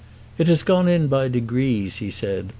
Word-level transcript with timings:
"It 0.39 0.47
has 0.47 0.63
gone 0.63 0.87
in 0.87 1.09
by 1.09 1.27
degrees," 1.27 1.97
he 1.97 2.09
said. 2.09 2.49